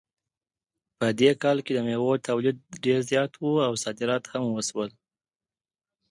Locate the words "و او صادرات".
3.37-4.23